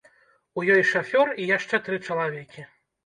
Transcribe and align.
У 0.61 0.63
ёй 0.75 0.81
шафёр 0.91 1.27
і 1.43 1.45
яшчэ 1.57 1.81
тры 1.89 2.01
чалавекі. 2.09 2.69